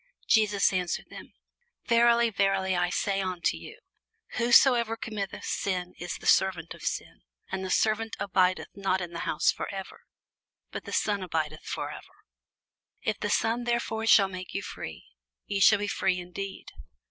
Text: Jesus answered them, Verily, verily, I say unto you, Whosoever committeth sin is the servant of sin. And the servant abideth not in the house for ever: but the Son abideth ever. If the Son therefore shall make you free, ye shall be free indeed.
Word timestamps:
Jesus 0.27 0.73
answered 0.73 1.11
them, 1.11 1.31
Verily, 1.85 2.31
verily, 2.31 2.75
I 2.75 2.89
say 2.89 3.21
unto 3.21 3.55
you, 3.55 3.77
Whosoever 4.37 4.97
committeth 4.97 5.45
sin 5.45 5.93
is 5.99 6.15
the 6.15 6.25
servant 6.25 6.73
of 6.73 6.81
sin. 6.81 7.21
And 7.51 7.63
the 7.63 7.69
servant 7.69 8.15
abideth 8.19 8.69
not 8.73 8.99
in 8.99 9.11
the 9.11 9.29
house 9.29 9.51
for 9.51 9.69
ever: 9.71 10.01
but 10.71 10.85
the 10.85 10.91
Son 10.91 11.21
abideth 11.21 11.71
ever. 11.77 11.99
If 13.03 13.19
the 13.19 13.29
Son 13.29 13.65
therefore 13.65 14.07
shall 14.07 14.27
make 14.27 14.55
you 14.55 14.63
free, 14.63 15.05
ye 15.45 15.59
shall 15.59 15.77
be 15.77 15.87
free 15.87 16.19
indeed. 16.19 16.71